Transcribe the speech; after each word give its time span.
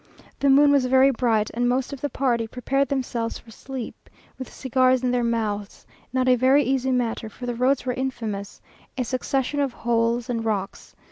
The 0.39 0.49
moon 0.49 0.71
was 0.71 0.87
very 0.87 1.11
bright, 1.11 1.51
and 1.53 1.69
most 1.69 1.93
of 1.93 2.01
the 2.01 2.09
party 2.09 2.47
prepared 2.47 2.89
themselves 2.89 3.37
for 3.37 3.51
sleep 3.51 4.09
with 4.39 4.51
cigars 4.51 5.03
in 5.03 5.11
their 5.11 5.23
mouths; 5.23 5.85
not 6.11 6.27
a 6.27 6.33
very 6.35 6.63
easy 6.63 6.89
matter, 6.91 7.29
for 7.29 7.45
the 7.45 7.53
roads 7.53 7.85
were 7.85 7.93
infamous, 7.93 8.59
a 8.97 9.03
succession 9.03 9.59
of 9.59 9.73
holes 9.73 10.27
and 10.27 10.43
rocks. 10.43 10.95